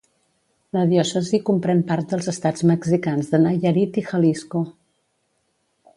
La 0.77 0.85
diòcesi 0.93 1.39
comprèn 1.49 1.83
part 1.91 2.15
dels 2.15 2.31
estats 2.33 2.65
mexicans 2.71 3.29
de 3.35 3.43
Nayarit 3.45 4.03
i 4.03 4.05
Jalisco. 4.11 4.67